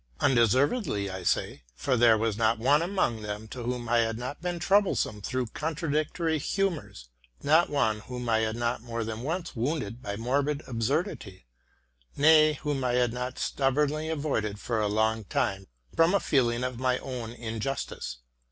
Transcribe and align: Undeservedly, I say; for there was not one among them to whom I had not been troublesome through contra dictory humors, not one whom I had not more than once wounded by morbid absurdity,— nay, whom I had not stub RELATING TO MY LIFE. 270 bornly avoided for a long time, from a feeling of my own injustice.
Undeservedly, 0.19 1.11
I 1.11 1.21
say; 1.21 1.61
for 1.75 1.95
there 1.95 2.17
was 2.17 2.35
not 2.35 2.57
one 2.57 2.81
among 2.81 3.21
them 3.21 3.47
to 3.49 3.61
whom 3.61 3.87
I 3.87 3.99
had 3.99 4.17
not 4.17 4.41
been 4.41 4.57
troublesome 4.57 5.21
through 5.21 5.45
contra 5.53 5.91
dictory 5.91 6.39
humors, 6.39 7.09
not 7.43 7.69
one 7.69 7.99
whom 7.99 8.27
I 8.27 8.39
had 8.39 8.55
not 8.55 8.81
more 8.81 9.03
than 9.03 9.21
once 9.21 9.55
wounded 9.55 10.01
by 10.01 10.15
morbid 10.15 10.63
absurdity,— 10.65 11.45
nay, 12.17 12.53
whom 12.63 12.83
I 12.83 12.93
had 12.93 13.13
not 13.13 13.37
stub 13.37 13.77
RELATING 13.77 13.89
TO 13.89 13.93
MY 13.93 13.99
LIFE. 13.99 14.07
270 14.07 14.07
bornly 14.07 14.11
avoided 14.49 14.59
for 14.59 14.79
a 14.81 14.87
long 14.87 15.23
time, 15.25 15.67
from 15.95 16.15
a 16.15 16.19
feeling 16.19 16.63
of 16.63 16.79
my 16.79 16.97
own 16.97 17.29
injustice. 17.33 18.17